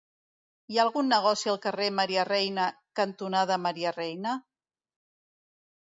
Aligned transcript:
Hi 0.75 0.79
ha 0.79 0.85
algun 0.87 1.11
negoci 1.13 1.51
al 1.53 1.59
carrer 1.67 1.91
Maria 1.99 2.25
Reina 2.31 2.67
cantonada 3.03 3.61
Maria 3.69 3.97
Reina? 4.03 4.37